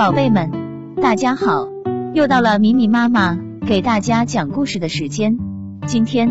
[0.00, 0.50] 宝贝们，
[1.02, 1.68] 大家好，
[2.14, 5.36] 又到了米米妈妈给大家讲故事的时间。
[5.86, 6.30] 今天，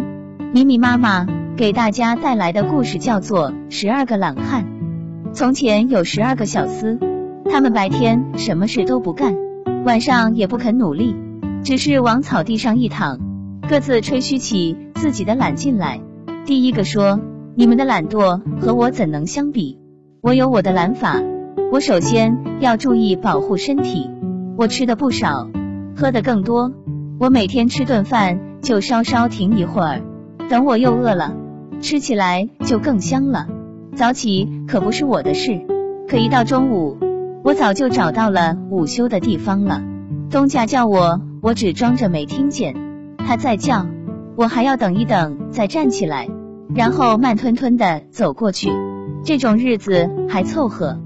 [0.51, 4.63] 米米妈妈给大家带来的故事叫做《十二个懒汉》。
[5.33, 6.97] 从前有十二个小厮，
[7.45, 9.35] 他们白天什么事都不干，
[9.85, 11.15] 晚上也不肯努力，
[11.63, 13.19] 只是往草地上一躺，
[13.69, 16.01] 各自吹嘘起自己的懒劲来。
[16.43, 17.19] 第一个说
[17.53, 19.77] ：“你们的懒惰和我怎能相比？
[20.21, 21.21] 我有我的懒法。
[21.71, 24.09] 我首先要注意保护身体。
[24.57, 25.47] 我吃的不少，
[25.95, 26.73] 喝的更多。
[27.19, 30.01] 我每天吃顿饭就稍稍停一会儿，
[30.49, 31.35] 等我又饿了，
[31.79, 33.47] 吃起来就更香了。
[33.95, 35.61] 早起可不是我的事，
[36.07, 36.97] 可一到中午，
[37.43, 39.83] 我早就找到了午休的地方了。
[40.31, 42.75] 东家叫我，我只装着没听见。
[43.19, 43.85] 他在叫，
[44.35, 46.27] 我还要等一等再站起来。”
[46.73, 48.71] 然后慢吞吞的走过去，
[49.23, 50.99] 这种日子还凑合。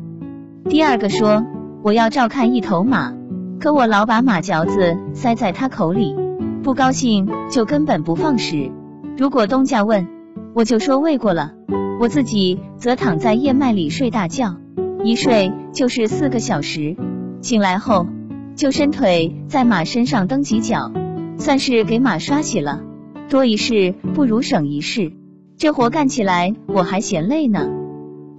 [0.74, 1.46] 第二个说，
[1.84, 3.14] 我要照看一头马，
[3.60, 6.16] 可我老把马嚼子塞在他口里，
[6.64, 8.72] 不高兴就根本不放食。
[9.16, 10.08] 如果东家问，
[10.56, 11.54] 我就说喂过了，
[12.00, 14.58] 我自己则躺在燕麦里睡大觉，
[15.04, 16.98] 一睡就是四个小时，
[17.44, 18.08] 醒来后
[18.56, 20.92] 就伸腿在马身上蹬几脚，
[21.38, 22.82] 算是给马刷洗了。
[23.30, 25.12] 多一事不如省一事。
[25.56, 27.70] 这活干起来我还嫌累呢。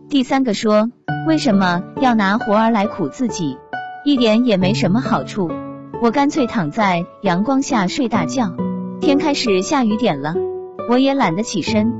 [0.09, 0.91] 第三个说，
[1.27, 3.57] 为什么要拿活儿来苦自己？
[4.05, 5.51] 一点也没什么好处。
[6.03, 8.53] 我干脆躺在阳光下睡大觉。
[9.01, 10.35] 天开始下雨点了，
[10.91, 11.91] 我也懒得起身。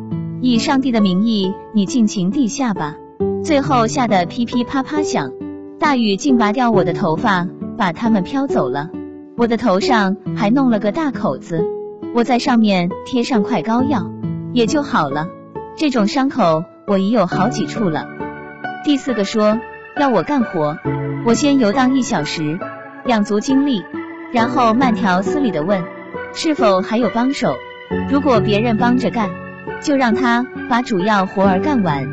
[0.43, 2.97] 以上帝的名义，你尽情地下吧。
[3.43, 5.33] 最后下的噼噼啪啪响，
[5.79, 8.91] 大雨竟拔掉我的头发，把它们飘走了。
[9.39, 11.65] 我的头上还弄了个大口子，
[12.15, 14.11] 我在上面贴上块膏药。
[14.53, 15.29] 也就好了，
[15.77, 18.07] 这种伤口我已有好几处了。
[18.85, 19.59] 第四个说
[19.97, 20.77] 要我干活，
[21.25, 22.59] 我先游荡一小时，
[23.07, 23.83] 养足精力，
[24.31, 25.83] 然后慢条斯理的问
[26.35, 27.57] 是否还有帮手。
[28.11, 29.31] 如果别人帮着干，
[29.81, 32.07] 就让他把主要活儿干完，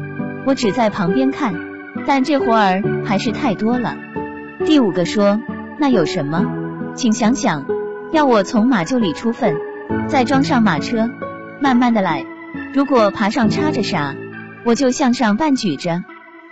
[0.46, 1.54] 我只在旁边看。
[2.08, 3.98] 但这活儿还是太多了。
[4.66, 5.42] 第五个说
[5.78, 6.46] 那有什么？
[6.96, 7.66] 请想想，
[8.14, 9.58] 要我从马厩里出粪，
[10.08, 11.10] 再装上马车，
[11.60, 12.26] 慢慢的来。
[12.74, 14.16] 如果爬上插着啥，
[14.64, 16.04] 我就向上半举着，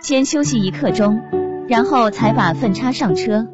[0.02, 1.20] 先休息一刻钟，
[1.68, 3.46] 然后才把粪叉上车。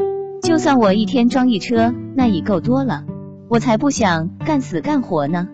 [0.43, 3.05] 就算我一天装一车，那已够多了。
[3.49, 5.49] 我才不想干死干活呢。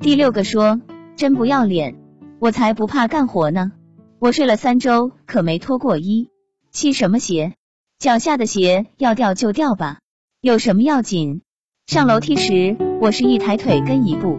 [0.00, 0.80] 第六个说，
[1.16, 1.96] 真不要脸，
[2.38, 3.72] 我才不怕干活呢。
[4.20, 6.28] 我睡了三周，可没脱过衣，
[6.70, 7.54] 系什么鞋？
[7.98, 9.98] 脚下的鞋要掉就掉吧，
[10.40, 11.42] 有什么要紧？
[11.86, 14.38] 上楼梯时，我是一抬腿跟一步。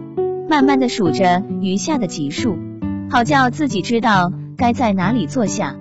[0.49, 2.57] 慢慢的数着余下的级数，
[3.09, 5.75] 好叫自己知道该在哪里坐下。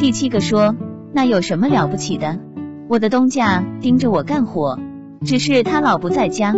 [0.00, 0.74] 第七个说，
[1.12, 2.36] 那有什么了不起的？
[2.88, 4.76] 我的东家盯着我干活，
[5.24, 6.52] 只是他老不在家，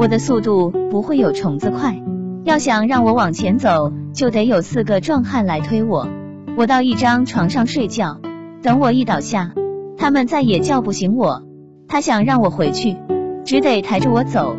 [0.00, 1.96] 我的速度不会有虫子快。
[2.42, 6.08] 要想让我往前走，就得有四个壮汉来推我。
[6.56, 8.18] 我到一张床上睡觉，
[8.60, 9.52] 等我一倒下，
[9.96, 11.44] 他们再也叫不醒我。
[11.86, 12.96] 他想让我回去，
[13.44, 14.56] 只得抬着我走。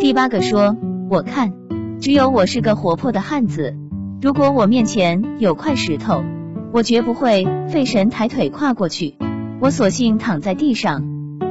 [0.00, 0.76] 第八个说。
[1.08, 1.52] 我看，
[2.00, 3.76] 只有我是个活泼的汉子。
[4.22, 6.22] 如果我面前有块石头，
[6.74, 9.16] 我绝不会费神抬腿跨过去。
[9.60, 11.02] 我索性躺在地上。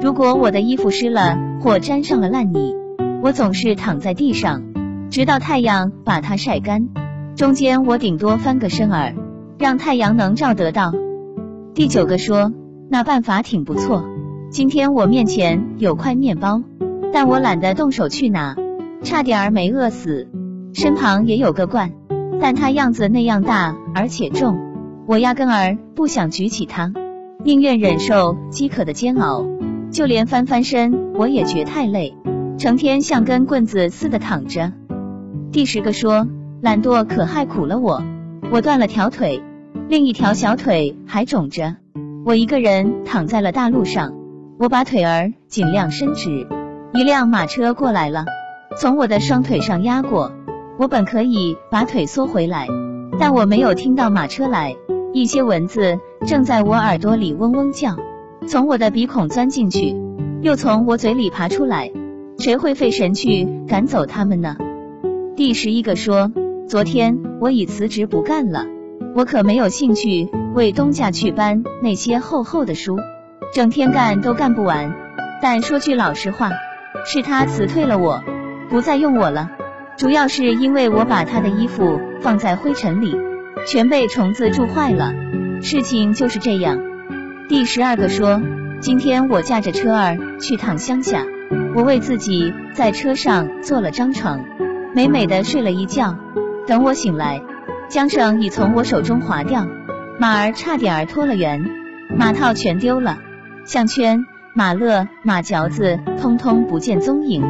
[0.03, 2.75] 如果我的衣服湿了或沾上了烂泥，
[3.23, 4.61] 我总是躺在地上，
[5.09, 6.89] 直到太阳把它晒干。
[7.35, 9.15] 中间我顶多翻个身儿，
[9.57, 10.93] 让太阳能照得到。
[11.73, 12.53] 第九个说，
[12.87, 14.05] 那办法挺不错。
[14.51, 16.61] 今天我面前有块面包，
[17.11, 18.55] 但我懒得动手去拿。
[19.01, 20.27] 差点儿没饿死，
[20.73, 21.93] 身旁也有个罐，
[22.41, 24.57] 但它样子那样大而且重，
[25.05, 26.93] 我压根儿不想举起它，
[27.43, 29.45] 宁愿忍受饥渴的煎熬。
[29.91, 32.15] 就连翻翻身我也觉太累，
[32.57, 34.71] 成天像根棍子似的躺着。
[35.51, 36.27] 第十个说，
[36.61, 38.03] 懒惰可害苦了我，
[38.51, 39.41] 我断了条腿，
[39.87, 41.75] 另一条小腿还肿着，
[42.23, 44.13] 我一个人躺在了大路上，
[44.59, 46.47] 我把腿儿尽量伸直，
[46.93, 48.25] 一辆马车过来了。
[48.77, 50.31] 从我的双腿上压过，
[50.79, 52.65] 我本可以把腿缩回来，
[53.19, 54.77] 但我没有听到马车来。
[55.11, 57.97] 一些蚊子正在我耳朵里嗡嗡叫，
[58.47, 59.93] 从我的鼻孔钻进去，
[60.41, 61.91] 又从我嘴里爬出来。
[62.37, 64.55] 谁会费神去赶走他们呢？
[65.35, 66.31] 第十一个说，
[66.65, 68.65] 昨天我已辞职不干了，
[69.15, 72.97] 我可没有兴趣为东家去搬那些厚厚的书，
[73.53, 74.95] 整天干都干不完。
[75.41, 76.51] 但说句老实话，
[77.05, 78.23] 是他辞退了我。
[78.69, 79.49] 不再用我了，
[79.99, 83.13] 主要是因为我把他的衣服放在灰尘里，
[83.67, 85.11] 全被虫子蛀坏了。
[85.61, 86.79] 事情就是这样。
[87.49, 88.41] 第十二个说，
[88.79, 91.25] 今天我驾着车儿去趟乡下，
[91.75, 94.41] 我为自己在车上做了张床，
[94.95, 96.17] 美美的睡了一觉。
[96.65, 97.41] 等我醒来，
[97.89, 99.67] 缰绳已从我手中滑掉，
[100.17, 101.69] 马儿差点儿脱了缘，
[102.17, 103.17] 马套全丢了，
[103.65, 107.43] 项圈、马勒、马嚼子通通不见踪影，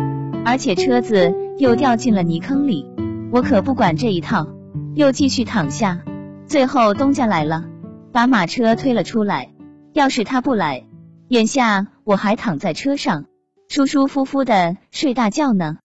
[0.44, 2.90] 而且车子又掉进了泥坑里。
[3.32, 4.48] 我可不管这一套，
[4.96, 6.02] 又继续躺下。
[6.48, 7.66] 最后东家来了，
[8.14, 9.52] 把马车推了出来。
[9.94, 10.86] 要是他不来，
[11.28, 13.26] 眼下我还躺在车上，
[13.68, 15.78] 舒舒服服的睡大觉呢。